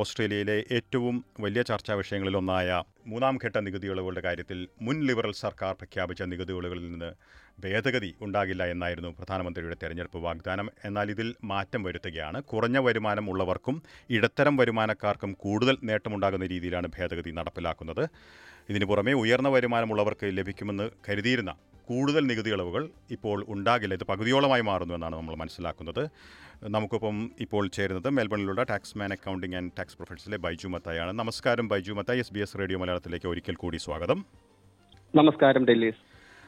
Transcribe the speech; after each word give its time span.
ഓസ്ട്രേലിയയിലെ 0.00 0.54
ഏറ്റവും 0.76 1.16
വലിയ 1.44 1.60
ചർച്ചാ 1.70 1.94
വിഷയങ്ങളിലൊന്നായ 2.00 2.68
മൂന്നാം 3.10 3.36
ഘട്ട 3.44 3.56
നികുതി 3.66 3.86
ഇളവുകളുടെ 3.86 4.22
കാര്യത്തിൽ 4.26 4.58
മുൻ 4.86 4.96
ലിബറൽ 5.08 5.32
സർക്കാർ 5.40 5.72
പ്രഖ്യാപിച്ച 5.80 6.22
നികുതി 6.32 6.52
ഇളവുകളിൽ 6.52 6.84
നിന്ന് 6.90 7.08
ഭേദഗതി 7.64 8.10
ഉണ്ടാകില്ല 8.26 8.62
എന്നായിരുന്നു 8.74 9.10
പ്രധാനമന്ത്രിയുടെ 9.18 9.76
തെരഞ്ഞെടുപ്പ് 9.82 10.20
വാഗ്ദാനം. 10.26 10.68
എന്നാൽ 10.84 11.10
ഇതിൽ 11.14 11.28
മാറ്റം 11.52 11.82
വരുത്തുകയാണ്. 11.86 12.40
കുറഞ്ഞ 12.52 12.78
വരുമാനം 12.86 13.26
ഉള്ളവർക്കും 13.32 13.78
ഇടത്തരം 14.18 14.56
വരുമാനക്കാർക്കും 14.60 15.32
കൂടുതൽ 15.44 15.78
നേട്ടമുണ്ടാകുന്ന 15.90 16.46
രീതിയിലാണ് 16.54 16.90
ഭേദഗതി 16.98 17.32
നടപ്പിലാക്കുന്നത്. 17.40 18.04
ഇതിനു 18.70 18.88
പുറമെ 18.92 19.12
ഉയർന്ന 19.22 19.48
വരുമാനമുള്ളവർക്ക് 19.56 20.26
ലഭിക്കുമെന്ന് 20.38 20.88
കരുതിയിരുന്ന 21.08 21.52
കൂടുതൽ 21.90 22.26
നികുതി 22.26 22.50
ഇളവുകൾ 22.50 22.88
ഇപ്പോൾ 23.10 23.46
ഉണ്ടാകില്ല. 23.48 23.94
ഇത് 23.94 24.04
പകുതിയോളമായി 24.04 24.62
മാറുന്നു 24.62 24.94
എന്നാണ് 24.94 25.16
നമ്മൾ 25.16 25.34
മനസ്സിലാക്കുന്നത്. 25.34 26.02
നമുക്കിപ്പം 26.64 27.30
ഇപ്പോൾ 27.40 27.68
ചേരുന്നത് 27.68 28.10
മെൽബണിലുള്ള 28.10 28.62
tax 28.62 28.98
man 28.98 29.12
accounting 29.12 29.56
and 29.56 29.72
tax 29.78 29.96
പ്രൊഫഷൻസിലെ 29.96 30.36
ബൈജു 30.36 30.68
മത്തായാണ്. 30.68 31.12
നമസ്കാരം 31.12 31.68
Baiju 31.68 31.92
Mathai 31.92 32.18
S 32.18 32.34
B 32.34 32.40
S 32.40 32.58
radio 32.58 32.78
മലയാളത്തിലേക്ക് 32.78 33.26
ഒരിക്കൽ 33.26 33.54
കൂടി 33.54 33.76
സ്വാഗതം. 33.76 34.24
നമസ്കാരം 35.16 35.64
ഡൽഹി. 35.64 35.90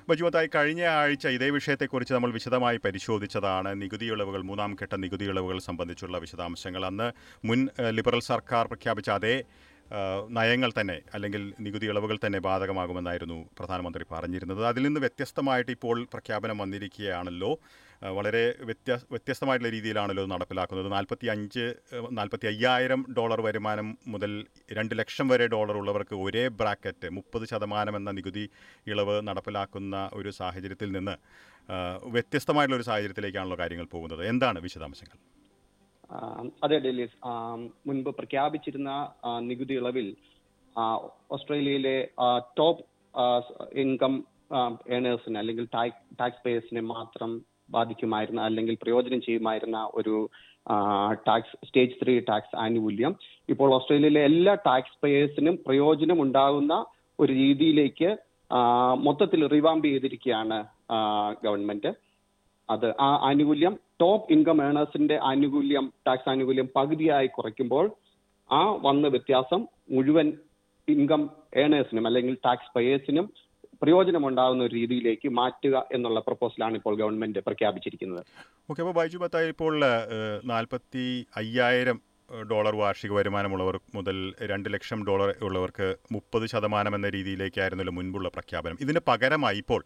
ബൈജു 0.09 0.25
മത്തായി 0.25 0.49
കഴിഞ്ഞ 0.55 0.83
ആഴ്ച 0.85 1.27
ഇതേ 1.27 1.51
വിഷയത്തെക്കുറിച്ച് 1.51 2.15
നമ്മൾ 2.15 2.33
വിശദമായി 2.33 2.77
പരിശോധിച്ചതാണ് 2.77 3.83
നികുതി 3.83 4.05
ഇളവുകൾ 4.05 4.43
മൂന്നാം 4.43 4.77
ഘട്ട 4.83 4.95
നികുതി 4.95 5.25
ഇളവുകൾ 5.25 5.59
സംബന്ധിച്ചുള്ള 5.59 6.19
വിശദാംശങ്ങൾ. 6.19 6.87
അന്ന് 6.87 7.13
മുൻ 7.47 7.69
ലിബറൽ 7.91 8.21
സർക്കാർ 8.21 8.67
പ്രഖ്യാപിച്ച 8.67 9.11
അതേ 9.11 9.43
നയങ്ങൾ 10.39 10.71
തന്നെ 10.81 10.97
അല്ലെങ്കിൽ 11.15 11.43
നികുതി 11.65 11.87
ഇളവുകൾ 11.87 12.19
തന്നെ 12.25 12.39
ബാധകമാകുമെന്നായിരുന്നു 12.47 13.39
പ്രധാനമന്ത്രി 13.59 14.05
പറഞ്ഞിരുന്നത്. 14.13 14.61
അതിൽ 14.71 14.83
നിന്ന് 14.87 15.01
വ്യത്യസ്തമായിട്ട് 15.01 15.73
ഇപ്പോൾ 15.77 15.97
പ്രഖ്യാപനം 16.13 16.59
വന്നിരിക്കുകയാണല്ലോ. 16.59 17.51
വളരെ 18.19 18.45
വ്യത്യ 18.69 18.93
വ്യത്യസ്തമായിട്ടുള്ള 19.11 19.73
രീതിയിലാണല്ലോ 19.75 20.25
നടപ്പിലാക്കുന്നത്. 20.27 20.89
നാൽപ്പത്തി 20.93 21.27
അഞ്ച് 21.35 21.65
നാൽപ്പത്തി 22.19 22.47
അയ്യായിരം 22.53 23.03
ഡോളർ 23.19 23.41
വരുമാനം 23.41 23.99
മുതൽ 24.07 24.33
രണ്ട് 24.79 24.95
ലക്ഷം 25.01 25.29
വരെ 25.33 25.47
ഡോളർ 25.47 25.77
ഉള്ളവർക്ക് 25.77 26.17
ഒരേ 26.25 26.45
ബ്രാക്കറ്റ് 26.61 27.11
മുപ്പത് 27.19 27.45
ശതമാനം 27.53 27.97
എന്ന 27.97 28.11
നികുതി 28.11 28.51
ഇളവ് 28.93 29.17
നടപ്പിലാക്കുന്ന 29.29 30.11
ഒരു 30.13 30.33
സാഹചര്യത്തിൽ 30.41 30.91
നിന്ന് 30.97 31.17
വ്യത്യസ്തമായിട്ടുള്ള 32.17 32.81
ഒരു 32.81 32.89
സാഹചര്യത്തിലേക്കാണല്ലോ 32.91 33.59
കാര്യങ്ങൾ 33.59 33.87
പോകുന്നത്. 33.95 34.25
എന്താണ് 34.27 34.59
വിശദാംശങ്ങൾ? 34.61 35.19
അതെ 36.63 36.79
ഡെലീസ് 36.79 37.17
മുൻപ് 37.87 38.11
പ്രഖ്യാപിച്ചിരുന്ന 38.11 38.91
നികുതി 39.41 39.75
ഇളവിൽ 39.75 40.09
ഓസ്ട്രേലിയയിലെ 41.31 41.97
ടോപ്പ് 42.57 42.85
ഇൻകം 43.77 44.15
ഏണേഴ്സിന് 44.89 45.39
അല്ലെങ്കിൽ 45.39 45.67
ടാക്സ് 46.21 46.43
പേയേഴ്സിനെ 46.45 46.81
മാത്രം 46.95 47.31
ബാധിക്കുമായിരുന്ന 47.71 48.41
അല്ലെങ്കിൽ 48.41 48.75
പ്രയോജനം 48.75 49.21
ചെയ്യുമായിരുന്ന 49.21 49.79
ഒരു 49.95 50.17
ടാക്സ് 51.27 51.57
സ്റ്റേജ് 51.67 51.97
ത്രീ 52.03 52.15
ടാക്സ് 52.21 52.57
ആനുകൂല്യം 52.57 53.13
ഇപ്പോൾ 53.49 53.71
ഓസ്ട്രേലിയയിലെ 53.75 54.23
എല്ലാ 54.25 54.55
ടാക്സ് 54.67 54.99
പേയേഴ്സിനും 55.03 55.57
പ്രയോജനം 55.67 56.19
ഉണ്ടാകുന്ന 56.23 56.75
ഒരു 57.19 57.33
രീതിയിലേക്ക് 57.33 58.11
മൊത്തത്തിൽ 59.05 59.41
റിവാമ്പ് 59.47 59.87
ചെയ്തിരിക്കുകയാണ് 59.87 60.59
ഗവൺമെന്റ്. 61.45 61.91
അത് 62.69 62.87
ആ 63.01 63.09
ആനുകൂല്യം 63.29 63.75
ടോപ്പ് 64.03 64.33
ഇൻകം 64.37 64.59
ഏണേഴ്സിന്റെ 64.69 65.17
ആനുകൂല്യം 65.31 65.87
ടാക്സ് 66.07 66.31
ആനുകൂല്യം 66.33 66.69
പകുതിയായി 66.79 67.31
കുറയ്ക്കുമ്പോൾ 67.37 67.87
ആ 68.51 68.63
വന്ന 68.87 69.07
വ്യത്യാസം 69.15 69.61
മുഴുവൻ 69.97 70.29
ഇൻകം 70.89 71.23
ഏണേഴ്സിനും 71.63 72.07
അല്ലെങ്കിൽ 72.09 72.35
ടാക്സ് 72.47 72.73
പേയേഴ്സിനും 72.77 73.27
പ്രയോജനമുണ്ടാകുന്ന 73.83 74.63
ഒരു 74.67 74.75
രീതിയിലേക്ക് 74.81 75.29
മാറ്റുക 75.39 75.77
എന്നുള്ള 75.97 76.19
പ്രപ്പോസലാണ് 76.27 76.75
ഇപ്പോൾ 76.79 76.95
ഗവൺമെന്റ് 77.01 77.41
പ്രഖ്യാപിച്ചിരിക്കുന്നത്. 77.47 78.23
ഓക്കെ 78.71 78.81
അപ്പോൾ 78.83 78.95
ബൈജു 78.99 79.19
ബത്തായി 79.23 79.49
ഇപ്പോൾ 79.55 79.75
നാൽപ്പത്തി 80.53 81.05
അയ്യായിരം 81.41 81.99
ഡോളർ 82.53 82.75
വാർഷിക 82.81 83.13
വരുമാനമുള്ളവർ 83.19 83.77
മുതൽ 83.97 84.19
രണ്ട് 84.53 84.69
ലക്ഷം 84.75 85.01
ഡോളർ 85.09 85.31
ഉള്ളവർക്ക് 85.47 85.89
മുപ്പത് 86.15 86.47
ശതമാനം 86.53 86.95
എന്ന 86.99 87.09
രീതിയിലേക്കായിരുന്നല്ലോ 87.17 87.95
മുൻപുള്ള 87.99 88.29
പ്രഖ്യാപനം. 88.37 88.79
ഇതിന് 88.85 89.03
പകരമായി 89.11 89.61
ഇപ്പോൾ 89.65 89.83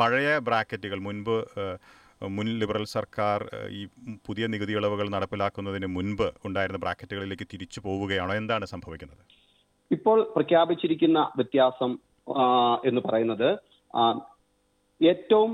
പഴയ 0.00 0.28
ബ്രാക്കറ്റുകൾ 0.48 1.00
മുൻപ് 1.08 1.36
മുൻ 2.22 2.46
ലിബറൽ 2.60 2.84
സർക്കാർ 2.84 3.40
ഈ 3.78 3.80
പുതിയ 4.26 4.46
നികുതി 4.46 4.72
ഇളവുകൾ 4.72 5.08
നടപ്പിലാക്കുന്നതിന് 5.08 5.86
മുൻപ് 5.86 6.28
ഉണ്ടായിരുന്ന 6.46 6.78
ബ്രാക്കറ്റുകളിലേക്ക് 6.84 7.46
തിരിച്ചു 7.52 7.80
പോവുകയാണോ? 7.80 8.34
എന്താണ് 8.34 8.66
സംഭവിക്കുന്നത്? 8.66 9.22
ഇപ്പോൾ 9.90 10.18
പ്രഖ്യാപിച്ചിരിക്കുന്ന 10.36 11.18
വ്യത്യാസം 11.36 11.90
എന്ന് 12.84 13.00
പറയുന്നത് 13.06 13.48
ഏറ്റവും 15.00 15.52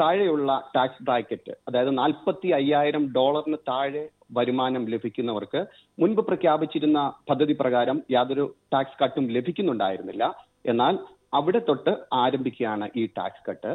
താഴെയുള്ള 0.00 0.70
ടാക്സ് 0.76 1.02
ബ്രാക്കറ്റ് 1.02 1.52
അതായത് 1.68 1.98
നാൽപ്പത്തി 1.98 2.48
അയ്യായിരം 2.58 3.12
ഡോളറിന് 3.16 3.58
താഴെ 3.68 4.08
വരുമാനം 4.32 4.82
ലഭിക്കുന്നവർക്ക് 4.88 5.60
മുൻപ് 6.00 6.20
പ്രഖ്യാപിച്ചിരുന്ന 6.20 7.12
പദ്ധതി 7.30 7.56
പ്രകാരം 7.60 8.02
യാതൊരു 8.10 8.54
ടാക്സ് 8.72 8.98
കട്ടും 9.02 9.24
ലഭിക്കുന്നുണ്ടായിരുന്നില്ല. 9.36 10.24
എന്നാൽ 10.66 10.98
അവിടെ 11.34 11.60
തൊട്ട് 11.68 11.92
ആരംഭിക്കുകയാണ് 12.12 12.88
ഈ 12.96 13.06
ടാക്സ് 13.18 13.44
കട്ട്. 13.50 13.72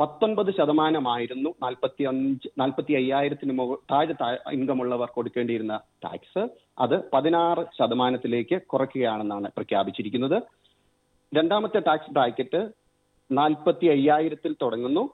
പത്തൊൻപത് 0.00 0.50
ശതമാനമായിരുന്നു 0.56 1.50
നാൽപ്പത്തി 1.62 2.02
അഞ്ച് 2.04 2.48
നാൽപ്പത്തി 2.58 2.92
അയ്യായിരത്തിന് 2.92 3.58
മുകൾ 3.58 3.76
താഴെ 3.90 4.14
ഇൻകം 4.52 4.80
ഉള്ളവർ 4.80 5.08
കൊടുക്കേണ്ടിയിരുന്ന 5.14 5.80
ടാക്സ്. 6.04 6.48
അത് 6.78 7.10
പതിനാറ് 7.12 7.62
ശതമാനത്തിലേക്ക് 7.78 8.62
കുറയ്ക്കുകയാണെന്നാണ് 8.62 9.48
പ്രഖ്യാപിച്ചിരിക്കുന്നത്. 9.56 10.42
രണ്ടാമത്തെ 11.34 11.80
ടാക്സ് 11.80 12.12
ബ്രാക്കറ്റ് 12.12 12.68
നാൽപ്പത്തി 13.30 13.86
അയ്യായിരത്തിൽ 13.86 14.56
തുടങ്ങുന്നു 14.62 15.04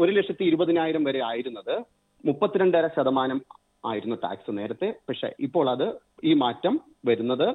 ഒരു 0.00 0.10
ലക്ഷത്തി 0.12 0.44
ഇരുപതിനായിരം 0.44 1.04
വരെ 1.04 1.20
ആയിരുന്നത്. 1.24 1.84
മുപ്പത്തിരണ്ടര 2.24 2.86
ശതമാനം 2.86 3.40
ആയിരുന്നു 3.86 4.16
ടാക്സ് 4.24 4.58
നേരത്തെ. 4.58 4.94
പക്ഷെ 5.08 5.34
ഇപ്പോൾ 5.40 5.70
അത് 5.70 5.86
ഈ 6.24 6.32
മാറ്റം 6.34 6.80
വരുന്നത്. 7.06 7.48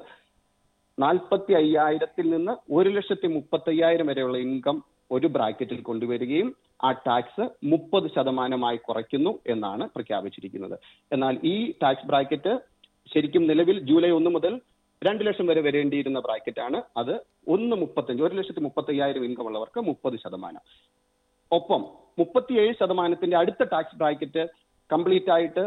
നാൽപ്പത്തി 1.00 1.54
അയ്യായിരത്തിൽ 1.54 2.30
നിന്ന് 2.30 2.52
ഒരു 2.72 2.90
ലക്ഷത്തി 2.90 3.28
മുപ്പത്തി 3.28 3.70
അയ്യായിരം 3.70 4.08
വരെയുള്ള 4.08 4.38
ഇൻകം 4.38 4.84
ഒരു 5.16 5.28
ബ്രാക്കറ്റിൽ 5.36 5.80
കൊണ്ടുവരികയും 5.88 6.50
ആ 6.88 6.90
ടാക്സ് 7.08 7.46
മുപ്പത് 7.72 8.08
ശതമാനമായി 8.16 8.80
കുറയ്ക്കുന്നു 8.88 9.32
എന്നാണ് 9.54 9.84
പ്രഖ്യാപിച്ചിരിക്കുന്നത്. 9.96 10.76
എന്നാൽ 11.16 11.36
ഈ 11.54 11.56
ടാക്സ് 11.82 12.08
ബ്രാക്കറ്റ് 12.12 12.54
ശരിക്കും 13.14 13.44
നിലവിൽ 13.52 13.78
ജൂലൈ 13.90 14.12
ഒന്ന് 14.20 14.32
മുതൽ 14.36 14.54
രണ്ട് 15.02 15.22
ലക്ഷം 15.28 15.46
വരെ 15.52 15.62
വരേണ്ടിയിരുന്ന 15.68 16.20
ബ്രാക്കറ്റാണ് 16.26 16.80
അത് 17.00 17.14
ഒന്ന് 17.54 17.76
മുപ്പത്തഞ്ച് 17.84 18.24
ഒരു 18.28 18.36
ലക്ഷത്തി 18.40 18.62
മുപ്പത്തി 18.66 18.92
അയ്യായിരം 18.94 19.26
ഇൻകം 19.28 19.48
ഉള്ളവർക്ക് 19.50 19.80
മുപ്പത് 19.90 20.16
ശതമാനം. 20.24 20.64
ഒപ്പം 21.52 21.82
മുപ്പത്തിയേഴ് 22.20 22.74
ശതമാനത്തിന്റെ 22.82 23.38
അടുത്ത 23.42 23.64
ടാക്സ് 23.74 23.98
ബ്രാക്കറ്റ് 24.02 24.44
കംപ്ലീറ്റ് 24.90 25.32
ആയിട്ട് 25.36 25.64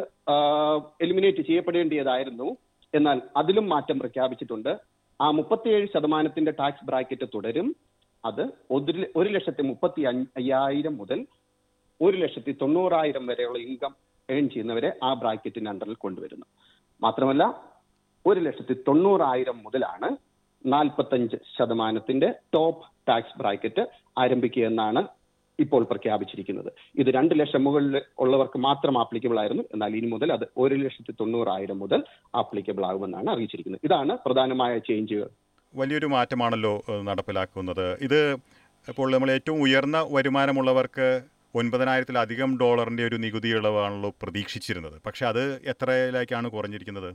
എലിമിനേറ്റ് 1.04 1.42
ചെയ്യപ്പെടേണ്ടിയതായിരുന്നു. 1.48 2.48
എന്നാൽ 2.94 3.18
അതിലും 3.40 3.66
മാറ്റം 3.72 3.98
പ്രഖ്യാപിച്ചിട്ടുണ്ട്. 4.02 4.72
ആ 5.20 5.28
മുപ്പത്തിയേഴ് 5.38 5.86
ശതമാനത്തിന്റെ 5.94 6.52
ടാക്സ് 6.60 6.86
ബ്രാക്കറ്റ് 6.90 7.28
തുടരും. 7.34 7.68
അത് 8.28 8.44
ഒരു 9.20 9.28
ലക്ഷത്തി 9.36 9.64
മുപ്പത്തി 9.70 10.02
അയ്യായിരം 10.40 10.94
മുതൽ 11.00 11.20
ഒരു 12.00 12.16
ലക്ഷത്തി 12.22 12.52
തൊണ്ണൂറായിരം 12.62 13.24
വരെയുള്ള 13.30 13.58
ഇൻകം 13.66 13.92
ഏൺ 14.28 14.44
ചെയ്യുന്നവരെ 14.52 14.90
ആ 15.08 15.10
ബ്രാക്കറ്റിന്റെ 15.20 15.70
അണ്ടറിൽ 15.72 15.96
കൊണ്ടുവരുന്നു. 16.04 16.46
മാത്രമല്ല 17.02 17.44
ഒരു 18.24 18.40
ലക്ഷത്തി 18.46 18.74
തൊണ്ണൂറായിരം 18.88 19.58
മുതലാണ് 19.66 20.08
നാൽപ്പത്തഞ്ച് 20.64 21.36
ശതമാനത്തിന്റെ 21.56 22.28
ടോപ്പ് 22.54 22.84
ടാക്സ് 23.08 23.38
ബ്രാക്കറ്റ് 23.40 23.82
ആരംഭിക്കുക 24.22 24.64
എന്നാണ് 24.70 25.02
ഇപ്പോൾ 25.58 25.82
പ്രഖ്യാപിച്ചിരിക്കുന്നത്. 25.90 26.70
ഇത് 27.00 27.08
രണ്ട് 27.16 27.32
ലക്ഷം 27.40 27.62
മുകളിൽ 27.66 27.94
ഉള്ളവർക്ക് 28.22 28.58
മാത്രം 28.68 28.94
ആപ്ലിക്കബിൾ 29.02 29.38
ആയിരുന്നു. 29.42 29.64
എന്നാൽ 29.74 29.92
ഇനി 29.98 30.08
മുതൽ 30.14 30.28
അത് 30.36 30.44
ഒരു 30.62 30.74
ലക്ഷത്തി 30.84 31.12
തൊണ്ണൂറായിരം 31.20 31.78
മുതൽ 31.84 32.00
ആപ്ലിക്കബിൾ 32.40 32.84
ആകുമെന്നാണ് 32.90 33.28
അറിയിച്ചിരിക്കുന്നത്. 33.34 33.84
ഇതാണ് 33.88 34.14
പ്രധാനമായ 34.26 34.72
ചേഞ്ചുകൾ 34.88 35.30
വലിയൊരു 35.80 36.08
മാറ്റമാണല്ലോ 36.14 36.74
നടപ്പിലാക്കുന്നത്. 37.08 37.86
ഇത് 38.06 38.20
ഇപ്പോൾ 38.88 39.08
നമ്മൾ 39.14 39.30
ഏറ്റവും 39.36 39.60
ഉയർന്ന 39.66 39.98
വരുമാനമുള്ളവർക്ക് 40.16 41.08
ഒൻപതിനായിരത്തിലധികം 41.60 42.50
ഡോളറിന്റെ 42.60 43.04
ഒരു 43.08 43.16
നികുതി 43.24 43.48
ഇളവാണല്ലോ 43.58 44.10
പ്രതീക്ഷിച്ചിരുന്നത്. 44.22 44.96
പക്ഷെ 45.06 45.24
അത് 45.26 45.44
എത്രയിലേക്കാണ് 45.72 46.48
കുറഞ്ഞിരിക്കുന്നത്? 46.56 47.10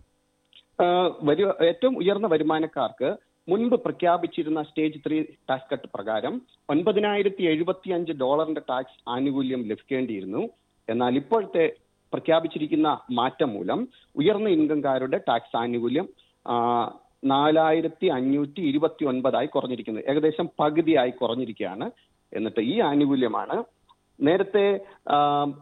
ഏറ്റവും 1.69 1.95
ഉയർന്ന 1.97 2.27
വരുമാനക്കാർക്ക് 2.27 3.09
മുൻപ് 3.49 3.75
പ്രഖ്യാപിച്ചിരുന്ന 3.75 4.59
സ്റ്റേജ് 4.63 4.99
ത്രീ 5.05 5.17
ടാക്സ് 5.49 5.69
കട്ട് 5.71 5.87
പ്രകാരം 5.95 6.33
ഒൻപതിനായിരത്തി 6.69 7.43
എഴുപത്തി 7.51 7.89
അഞ്ച് 7.97 8.13
ഡോളറിന്റെ 8.23 8.61
ടാക്സ് 8.69 8.97
ആനുകൂല്യം 9.09 9.61
ലഭിക്കേണ്ടിയിരുന്നു. 9.71 10.41
എന്നാൽ 10.89 11.15
ഇപ്പോഴത്തെ 11.21 11.65
പ്രഖ്യാപിച്ചിരിക്കുന്ന 12.13 12.89
മാറ്റം 13.19 13.49
മൂലം 13.53 13.79
ഉയർന്ന 14.15 14.49
ഇൻകംകാരുടെ 14.57 15.17
ടാക്സ് 15.29 15.57
ആനുകൂല്യം 15.57 16.07
നാലായിരത്തി 17.23 18.07
അഞ്ഞൂറ്റി 18.07 18.61
ഇരുപത്തി 18.61 19.03
ഒൻപതായി 19.05 19.47
കുറഞ്ഞിരിക്കുന്നത് 19.47 20.05
ഏകദേശം 20.09 20.49
പകുതിയായി 20.59 21.09
കുറഞ്ഞിരിക്കുകയാണ്. 21.09 21.91
എന്നിട്ട് 22.33 22.61
ഈ 22.61 22.79
ആനുകൂല്യമാണ് 22.79 23.63
നേരത്തെ 24.19 24.65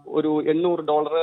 ഒരു 0.08 0.32
എണ്ണൂറ് 0.48 0.82
ഡോളർ 0.82 1.16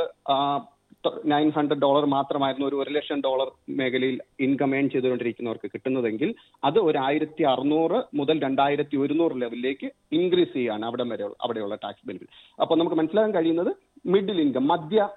നയൻ 1.25 1.51
ഹൺഡ്രഡ് 1.51 1.79
ഡോളർ 1.79 2.05
മാത്രമായിരുന്നു 2.07 2.67
ഒരു 2.69 2.77
ഒരു 2.77 2.91
ലക്ഷം 2.91 3.21
ഡോളർ 3.21 3.49
മേഖലയിൽ 3.71 4.21
ഇൻകം 4.41 4.77
ഏൺ 4.77 4.91
ചെയ്തുകൊണ്ടിരിക്കുന്നവർക്ക് 4.91 5.71
കിട്ടുന്നതെങ്കിൽ 5.73 6.35
അത് 6.65 6.79
ഒരു 6.79 6.99
ആയിരത്തി 6.99 7.43
അറുന്നൂറ് 7.43 7.99
മുതൽ 8.15 8.39
രണ്ടായിരത്തി 8.43 8.97
ഒരുന്നൂറ് 8.97 9.43
ലെവലിലേക്ക് 9.43 9.91
ഇൻക്രീസ് 10.13 10.53
ചെയ്യാണ് 10.53 10.85
അവിടെ 10.85 11.03
വരെ 11.03 11.29
അവിടെയുള്ള 11.41 11.75
ടാക്സ് 11.75 12.07
ബെനിഫിറ്റ് 12.07 12.33
അപ്പോൾ 12.63 12.79
നമുക്ക് 12.79 12.97
മനസ്സിലാക്കാൻ 12.97 13.35
കഴിയുന്നത് 13.35 13.71
മിഡിൽ 14.07 14.41
ഇൻകം 14.41 14.67
മധ്യ 14.67 15.09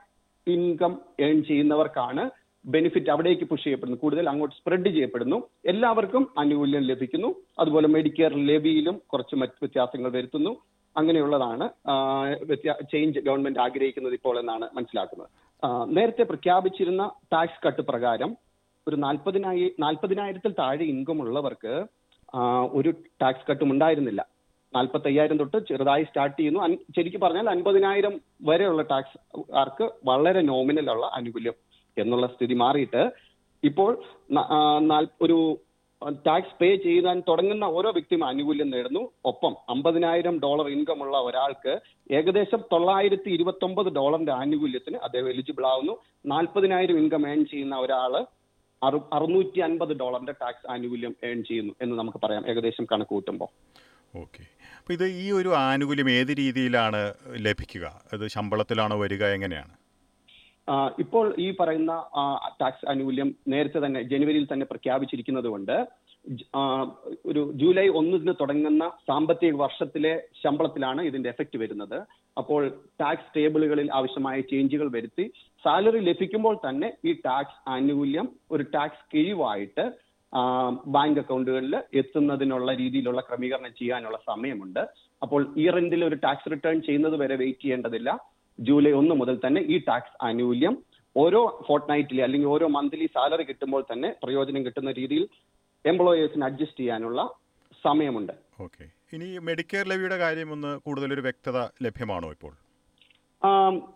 ഇൻകം 0.47 0.99
ഏൺ 1.19 1.43
ചെയ്യുന്നവർക്കാണ് 1.43 2.25
ബെനിഫിറ്റ് 2.75 3.11
അവിടേക്ക് 3.13 3.45
പുഷ് 3.49 3.63
ചെയ്യപ്പെടുന്നു. 3.63 3.99
കൂടുതൽ 4.03 4.25
അങ്ങോട്ട് 4.29 4.55
സ്പ്രെഡ് 4.55 4.89
ചെയ്യപ്പെടുന്നു. 4.95 5.37
എല്ലാവർക്കും 5.71 6.23
ആനുകൂല്യം 6.39 6.83
ലഭിക്കുന്നു. 6.91 7.29
അതുപോലെ 7.59 7.87
മെഡിക്കെയർ 7.95 8.33
ലെവിയിലും 8.49 8.95
കുറച്ച് 9.11 9.35
മറ്റ് 9.41 9.57
വ്യത്യാസങ്ങൾ 9.63 10.11
വരുത്തുന്നു. 10.17 10.51
അങ്ങനെയുള്ളതാണ് 10.97 11.65
ചേഞ്ച് 12.91 13.19
ഗവൺമെന്റ് 13.27 13.59
ആഗ്രഹിക്കുന്നത് 13.59 14.13
ഇപ്പോൾ 14.13 14.35
എന്നാണ് 14.39 14.65
മനസ്സിലാക്കുന്നത്. 14.77 15.29
നേരത്തെ 15.95 16.23
പ്രഖ്യാപിച്ചിരുന്ന 16.23 17.03
ടാക്സ് 17.33 17.61
കട്ട് 17.65 17.81
പ്രകാരം 17.81 18.31
ഒരു 18.87 18.95
നാൽപ്പതിനായി 18.95 19.65
നാൽപ്പതിനായിരത്തിൽ 19.79 20.51
താഴെ 20.59 20.85
ഇൻകം 20.93 21.21
ഉള്ളവർക്ക് 21.21 21.73
ഒരു 22.77 22.89
ടാക്സ് 23.21 23.47
കട്ടും 23.49 23.71
ഉണ്ടായിരുന്നില്ല. 23.71 24.21
നാൽപ്പത്തി 24.75 25.07
അയ്യായിരം 25.07 25.37
തൊട്ട് 25.37 25.57
ചെറുതായി 25.69 26.03
സ്റ്റാർട്ട് 26.03 26.37
ചെയ്യുന്നു. 26.39 26.59
ശരിക്കും 26.97 27.21
പറഞ്ഞാൽ 27.21 27.49
അൻപതിനായിരം 27.49 28.13
വരെയുള്ള 28.41 28.81
ടാക്സ് 28.91 29.17
ആർക്ക് 29.61 29.85
വളരെ 30.05 30.41
നോമിനലുള്ള 30.41 31.05
ആനുകൂല്യം 31.17 31.55
എന്നുള്ള 32.01 32.27
സ്ഥിതി 32.27 32.53
മാറിയിട്ട് 32.53 33.11
ഇപ്പോൾ 33.63 34.03
ഒരു 35.21 35.57
ടാക്സ് 36.27 36.55
പേ 36.61 36.75
ചെയ്യാൻ 36.75 37.19
തുടങ്ങുന്ന 37.27 37.63
ഓരോ 37.63 37.91
വ്യക്തിയും 37.91 38.27
ആനുകൂല്യം 38.27 38.69
നേടുന്നു. 38.69 39.11
ഒപ്പം 39.25 39.55
അമ്പതിനായിരം 39.69 40.39
ഡോളർ 40.39 40.67
ഇൻകം 40.67 41.01
ഉള്ള 41.03 41.17
ഒരാൾക്ക് 41.17 41.79
ഏകദേശം 42.11 42.61
തൊള്ളായിരത്തി 42.71 43.29
ഇരുപത്തി 43.29 43.65
ഒമ്പത് 43.65 43.89
ഡോളറിന്റെ 43.93 44.31
ആനുകൂല്യത്തിന് 44.31 44.97
അദ്ദേഹം 44.97 45.29
എലിജിബിൾ 45.29 45.65
ആവുന്നു. 45.65 45.97
നാൽപ്പതിനായിരം 46.25 46.97
ഇൻകം 46.97 47.29
ഏൺ 47.29 47.45
ചെയ്യുന്ന 47.45 47.75
ഒരാൾ 47.75 48.25
അറുനൂറ്റി 49.13 49.59
അൻപത് 49.59 49.93
ഡോളറിന്റെ 49.99 50.31
ടാക്സ് 50.31 50.71
ആനുകൂല്യം 50.71 51.15
ഏൺ 51.23 51.43
ചെയ്യുന്നു 51.43 51.73
എന്ന് 51.81 51.95
നമുക്ക് 51.95 52.17
പറയാം. 52.23 52.49
ഏകദേശം 52.49 52.85
കണക്ക് 52.91 53.09
കൂട്ടുമ്പോൾ. 53.09 53.49
ഓക്കെ. 54.17 54.43
അപ്പോൾ 54.79 54.93
ഇത് 54.93 55.05
ഈ 55.05 55.31
ഒരു 55.31 55.49
ആനുകൂല്യം 55.49 56.09
ഏത് 56.11 56.31
രീതിയിലാണ് 56.37 57.13
ലഭിക്കുക? 57.37 58.01
അത് 58.13 58.27
ശമ്പളത്തിലാണോ 58.27 58.99
വരിക? 58.99 59.25
എങ്ങനെയാണ്? 59.25 59.73
ഇപ്പോൾ 61.03 61.25
ഈ 61.45 61.47
പറയുന്ന 61.59 61.93
ടാക്സ് 62.61 62.87
ആനുകൂല്യം 62.91 63.29
നേരത്തെ 63.53 63.79
തന്നെ 63.85 64.01
ജനുവരിയിൽ 64.11 64.45
തന്നെ 64.51 64.65
പ്രഖ്യാപിച്ചിരിക്കുന്നത് 64.71 65.47
കൊണ്ട് 65.53 65.75
ഒരു 67.29 67.41
ജൂലൈ 67.61 67.85
ഒന്നിന് 67.99 68.33
തുടങ്ങുന്ന 68.41 68.85
സാമ്പത്തിക 69.09 69.53
വർഷത്തിലെ 69.61 70.13
ശമ്പളത്തിലാണ് 70.41 71.01
ഇതിന്റെ 71.09 71.29
എഫക്റ്റ് 71.33 71.57
വരുന്നത്. 71.61 71.97
അപ്പോൾ 72.37 72.61
ടാക്സ് 73.01 73.31
ടേബിളുകളിൽ 73.35 73.87
ആവശ്യമായ 73.99 74.39
ചേഞ്ചുകൾ 74.51 74.87
വരുത്തി 74.97 75.25
സാലറി 75.63 76.01
ലഭിക്കുമ്പോൾ 76.09 76.55
തന്നെ 76.67 76.89
ഈ 77.09 77.13
ടാക്സ് 77.27 77.59
ആനുകൂല്യം 77.75 78.27
ഒരു 78.55 78.65
ടാക്സ് 78.75 79.03
കിഴിവായിട്ട് 79.13 79.85
ബാങ്ക് 80.95 81.19
അക്കൗണ്ടുകളിൽ 81.21 81.75
എത്തുന്നതിനുള്ള 82.01 82.71
രീതിയിലുള്ള 82.81 83.21
ക്രമീകരണം 83.27 83.71
ചെയ്യാനുള്ള 83.79 84.17
സമയമുണ്ട്. 84.31 84.83
അപ്പോൾ 85.21 85.41
ഈ 85.61 85.65
റെന്റിൽ 85.75 86.03
ഒരു 86.09 86.17
ടാക്സ് 86.25 86.51
റിട്ടേൺ 86.53 86.77
ചെയ്യുന്നത് 86.87 87.15
വരെ 87.21 87.37
വെയിറ്റ് 87.41 87.63
ചെയ്യേണ്ടതില്ല. 87.63 88.09
ജൂലൈ 88.59 88.91
ഒന്ന് 88.91 89.15
മുതൽ 89.15 89.35
തന്നെ 89.45 89.61
ഈ 89.73 89.77
ടാക്സ് 89.87 90.17
ആനുകൂല്യം 90.27 90.75
ഓരോ 91.15 91.41
ഫോർട്ട് 91.67 91.89
നൈറ്റിലെ 91.91 92.23
അല്ലെങ്കിൽ 92.23 92.47
ഓരോ 92.47 92.67
മന്ത്ലി 92.67 93.05
സാലറി 93.15 93.43
കിട്ടുമ്പോൾ 93.43 93.83
തന്നെ 93.91 94.09
പ്രയോജനം 94.23 94.63
കിട്ടുന്ന 94.65 94.91
രീതിയിൽ 94.91 95.23
എംപ്ലോയേഴ്സിന് 95.85 96.45
അഡ്ജസ്റ്റ് 96.45 96.81
ചെയ്യാനുള്ള 96.81 97.21
സമയമുണ്ട്. 97.83 98.33
ഓക്കെ 98.61 98.85
ഇനി 99.13 99.27
മെഡിക്കെയർ 99.47 99.85
ലെവിയുടെ 99.87 100.17
കാര്യം 100.17 100.49
ഒന്ന് 100.51 100.71
കൂടുതൽ 100.85 101.09
ഒരു 101.13 101.23
വ്യക്തത 101.27 101.57
ലഭ്യമാണോ 101.85 102.29
ഇപ്പോൾ? 102.35 102.53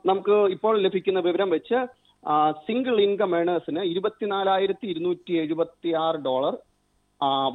നമുക്ക് 0.05 0.35
ഇപ്പോൾ 0.55 0.73
ലഭിക്കുന്ന 0.85 1.19
വിവരം 1.19 1.49
വെച്ച് 1.49 1.79
സിംഗിൾ 2.67 2.95
ഇൻകം 3.05 3.31
ഏണേഴ്സിന് 3.39 3.81
ഇരുപത്തിനാലായിരത്തി 3.91 4.85
ഇരുന്നൂറ്റി 4.87 5.33
എഴുപത്തി 5.43 5.89
ആറ് 6.03 6.19
ഡോളർ 6.27 6.53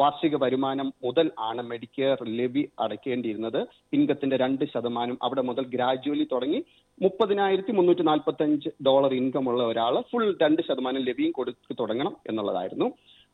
വാർഷിക 0.00 0.36
വരുമാനം 0.36 0.92
മുതൽ 1.04 1.30
ആണ് 1.38 1.62
മെഡിക്കെയർ 1.62 2.18
ലെവി 2.28 2.68
അടയ്ക്കേണ്ടിയിരുന്നത്. 2.80 3.66
ഇൻകത്തിന്റെ 3.92 4.36
രണ്ട് 4.36 4.64
ശതമാനം 4.64 5.18
അവിടെ 5.22 5.42
മുതൽ 5.42 5.64
ഗ്രാജുവലി 5.74 6.26
തുടങ്ങി 6.32 6.64
മുപ്പതിനായിരത്തി 7.02 7.72
മുന്നൂറ്റി 7.72 8.02
നാൽപ്പത്തി 8.02 8.42
അഞ്ച് 8.42 8.70
ഡോളർ 8.86 9.14
ഇൻകം 9.14 9.48
ഉള്ള 9.48 9.62
ഒരാൾ 9.62 10.00
ഫുൾ 10.10 10.36
രണ്ട് 10.42 10.62
ശതമാനം 10.68 11.02
ലെവിയും 11.02 11.32
കൊടുത്ത് 11.32 11.76
തുടങ്ങണം 11.80 12.16
എന്നുള്ളതായിരുന്നു. 12.26 12.88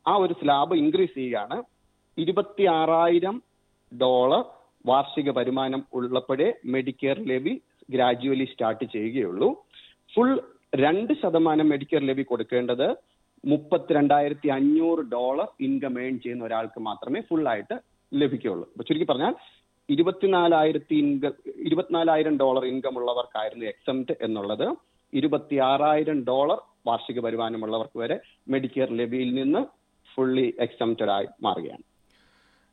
ആ 0.09 0.17
ഒരു 0.17 0.33
സ്ലാബ് 0.33 0.75
ഇൻക്രീസ് 0.75 1.15
ചെയ്യുകയാണ്. 1.15 1.63
ഇരുപത്തി 2.19 2.65
ആറായിരം 2.65 3.43
ഡോളർ 3.93 4.45
വാർഷിക 4.87 5.31
വരുമാനം 5.31 5.83
ഉള്ളപ്പോഴേ 5.95 6.53
മെഡിക്കെയർ 6.67 7.19
ലെവി 7.27 7.61
ഗ്രാജുവലി 7.91 8.45
സ്റ്റാർട്ട് 8.45 8.85
ചെയ്യുകയുള്ളൂ. 8.85 9.49
ഫുൾ 10.15 10.41
രണ്ട് 10.75 11.13
ശതമാനം 11.23 11.69
മെഡിക്കെയർ 11.69 12.03
ലെവി 12.03 12.23
കൊടുക്കേണ്ടത് 12.23 12.89
മുപ്പത്തിരണ്ടായിരത്തി 13.53 14.49
അഞ്ഞൂറ് 14.57 15.03
ഡോളർ 15.17 15.49
ഇൻകം 15.67 15.95
ഏൺ 16.05 16.15
ചെയ്യുന്ന 16.23 16.45
ഒരാൾക്ക് 16.45 16.81
മാത്രമേ 16.89 17.21
ഫുൾ 17.29 17.45
ആയിട്ട് 17.53 17.77
ലഭിക്കുകയുള്ളൂ 18.13 18.67
അപ്പൊ 18.73 18.85
ചുരുക്കി 18.89 19.07
പറഞ്ഞാൽ 19.11 19.35
ഇരുപത്തിനാലായിരത്തി 19.89 20.95
ഇൻകം 21.05 21.35
ഇരുപത്തിനാലായിരം 21.69 22.35
ഡോളർ 22.43 22.65
ഇൻകം 22.73 22.95
ഉള്ളവർക്കായിരുന്നു 22.99 23.67
എക്സംറ്റ് 23.73 24.15
എന്നുള്ളത്. 24.27 24.67
ഇരുപത്തി 25.13 25.57
ആറായിരം 25.71 26.19
ഡോളർ 26.31 26.61
വാർഷിക 26.87 27.19
വരുമാനമുള്ളവർക്ക് 27.21 27.99
വരെ 28.03 28.17
മെഡിക്കെയർ 28.53 28.89
ലെവിയിൽ 29.01 29.31
നിന്ന് 29.35 29.61
ഫുള്ളി 30.15 30.47
എക്സംറ്റഡായി 30.67 31.29
മാറുകയാണ്. 31.47 31.85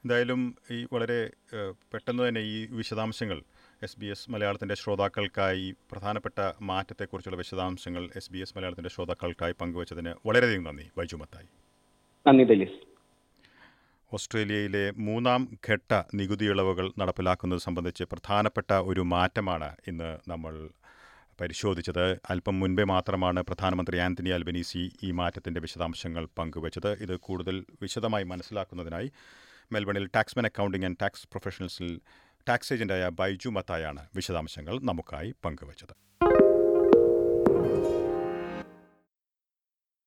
എന്തായാലും 0.03 0.41
ഈ 0.75 0.77
വളരെ 0.93 1.19
പെട്ടെന്ന് 1.93 2.23
തന്നെ 2.27 2.41
ഈ 2.53 2.57
വിശദാംശങ്ങൾ 2.79 3.39
എസ് 3.83 3.99
ബി 3.99 4.05
എസ് 4.05 4.31
മലയാളത്തിന്റെ 4.31 4.75
ശ്രോതാക്കൾക്കായി 4.75 5.75
പ്രധാനപ്പെട്ട 5.91 6.51
മാറ്റത്തെക്കുറിച്ചുള്ള 6.61 7.37
വിശദാംശങ്ങൾ 7.37 8.09
എസ് 8.15 8.31
ബി 8.31 8.37
എസ് 8.37 8.53
മലയാളത്തിന്റെ 8.57 8.89
ശ്രോതാക്കൾക്കായി 8.89 9.53
പങ്കുവച്ചതിന് 9.61 10.13
വളരെയധികം 10.25 10.63
നന്ദി. 10.63 10.91
ബൈജു 10.97 11.15
മത്തായി. 11.15 11.47
നന്ദി 12.27 12.43
ദലീസ് 12.43 12.77
ഓസ്ട്രേലിയയിലെ 14.13 14.91
മൂന്നാം 14.91 15.57
ഘട്ട 15.69 16.03
നികുതി 16.15 16.45
ഇളവുകൾ 16.45 16.91
നടപ്പിലാക്കുന്നത് 16.99 17.59
സംബന്ധിച്ച് 17.59 18.03
പ്രധാനപ്പെട്ട 18.03 18.73
ഒരു 18.73 19.01
മാറ്റമാണ് 19.01 19.75
ഇന്ന് 19.87 20.17
നമ്മൾ 20.27 20.69
പരിശോധിച്ചത്. 21.41 22.21
അല്പം 22.29 22.59
മുൻപേ 22.59 22.83
മാത്രമാണ് 22.83 23.43
പ്രധാനമന്ത്രി 23.43 23.97
ആന്റണി 23.97 24.29
അൽബനീസി 24.29 24.91
ഈ 25.03 25.11
മാറ്റത്തിന്റെ 25.11 25.61
വിശദാംശങ്ങൾ 25.61 26.25
പങ്കുവച്ചത്. 26.37 26.91
ഇത് 26.93 27.15
കൂടുതൽ 27.17 27.65
വിശദമായി 27.81 28.23
മനസ്സിലാക്കുന്നതിനായി 28.23 29.11
മെൽബണിൽ 29.71 30.05
ടാക്സ്മെൻ 30.15 30.45
അക്കൗണ്ടിംഗ് 30.45 30.85
ആൻഡ് 30.85 30.97
ടാക്സ് 31.01 31.27
പ്രൊഫഷണൽസിൽ 31.31 31.99
ടാക്സ് 32.49 32.73
ഏജന്റായ 32.73 33.03
ബൈജു 33.09 33.49
മത്തായാണ് 33.49 34.01
വിശദാംശങ്ങൾ 34.15 34.79
നമുക്കായി 34.83 35.31
പങ്കുവച്ചത് 35.45 35.93